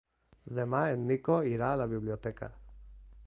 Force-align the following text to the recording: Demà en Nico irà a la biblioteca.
Demà 0.59 0.79
en 0.93 1.03
Nico 1.11 1.37
irà 1.53 1.69
a 1.75 1.79
la 1.83 1.89
biblioteca. 1.93 2.53